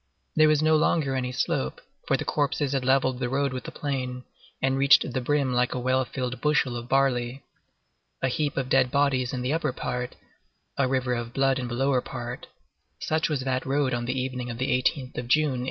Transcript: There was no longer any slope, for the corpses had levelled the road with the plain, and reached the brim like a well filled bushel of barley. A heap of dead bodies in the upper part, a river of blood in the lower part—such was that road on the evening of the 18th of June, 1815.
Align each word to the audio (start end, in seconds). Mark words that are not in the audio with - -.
There 0.35 0.47
was 0.47 0.63
no 0.63 0.75
longer 0.75 1.15
any 1.15 1.31
slope, 1.31 1.79
for 2.07 2.17
the 2.17 2.25
corpses 2.25 2.71
had 2.71 2.83
levelled 2.83 3.19
the 3.19 3.29
road 3.29 3.53
with 3.53 3.65
the 3.65 3.71
plain, 3.71 4.23
and 4.59 4.75
reached 4.75 5.13
the 5.13 5.21
brim 5.21 5.53
like 5.53 5.75
a 5.75 5.79
well 5.79 6.03
filled 6.05 6.41
bushel 6.41 6.75
of 6.75 6.89
barley. 6.89 7.43
A 8.23 8.27
heap 8.27 8.57
of 8.57 8.67
dead 8.67 8.89
bodies 8.89 9.31
in 9.31 9.43
the 9.43 9.53
upper 9.53 9.71
part, 9.71 10.15
a 10.75 10.87
river 10.87 11.13
of 11.13 11.33
blood 11.33 11.59
in 11.59 11.67
the 11.67 11.75
lower 11.75 12.01
part—such 12.01 13.29
was 13.29 13.41
that 13.41 13.63
road 13.63 13.93
on 13.93 14.05
the 14.05 14.19
evening 14.19 14.49
of 14.49 14.57
the 14.57 14.69
18th 14.69 15.13
of 15.19 15.27
June, 15.27 15.59
1815. 15.59 15.59